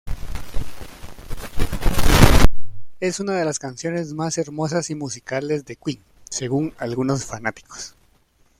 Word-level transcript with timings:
Es 2.99 3.19
una 3.19 3.33
de 3.37 3.45
las 3.45 3.59
canciones 3.59 4.13
más 4.13 4.35
hermosas 4.39 4.89
y 4.89 4.95
musicales 4.95 5.63
de 5.65 5.75
Queen, 5.75 6.03
según 6.27 6.73
algunos 6.79 7.23
fanáticos. 7.23 7.93